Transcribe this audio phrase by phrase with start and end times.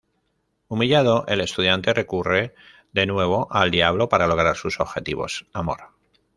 [0.67, 2.55] Humillado, el Estudiante recurre
[2.91, 5.89] de nuevo al Diablo para lograr sus objetivos amor